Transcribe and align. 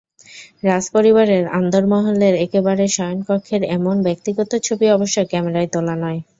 রাজপরিবারের 0.63 1.43
অন্দরমহলের 1.57 2.35
একেবারে 2.45 2.85
শয়নকক্ষের 2.95 3.61
এমন 3.77 3.95
ব্যক্তিগত 4.07 4.51
ছবি 4.67 4.85
অবশ্য 4.91 5.17
ক্যামেরায় 5.31 5.69
তোলা 5.73 5.95
নয়। 5.95 6.19